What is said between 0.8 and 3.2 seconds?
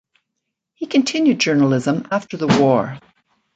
continued journalism after the war.